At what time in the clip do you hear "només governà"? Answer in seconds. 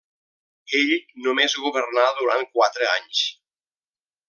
1.25-2.07